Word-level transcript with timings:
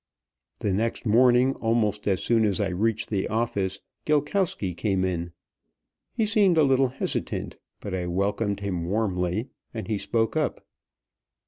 The 0.61 0.73
next 0.73 1.05
morning, 1.05 1.53
almost 1.57 2.07
as 2.07 2.23
soon 2.23 2.43
as 2.43 2.59
I 2.59 2.69
reached 2.69 3.09
the 3.11 3.27
office, 3.27 3.79
Gilkowsky 4.03 4.73
came 4.73 5.05
in. 5.05 5.31
He 6.11 6.25
seemed 6.25 6.57
a 6.57 6.63
little 6.63 6.87
hesitant, 6.87 7.57
but 7.79 7.93
I 7.93 8.07
welcomed 8.07 8.61
him 8.61 8.85
warmly, 8.85 9.49
and 9.75 9.87
he 9.87 9.99
spoke 9.99 10.35
up. 10.35 10.65